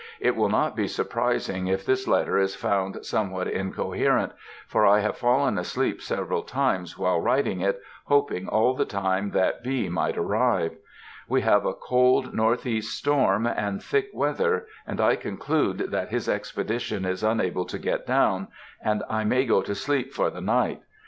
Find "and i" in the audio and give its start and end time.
14.87-15.15, 18.83-19.23